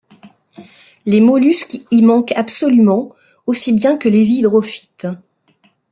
Les 1.05 1.21
mollusques 1.21 1.77
y 1.91 2.01
manquent 2.01 2.31
absolument, 2.31 3.13
aussi 3.45 3.71
bien 3.71 3.99
que 3.99 4.09
les 4.09 4.31
hydrophytes. 4.31 5.05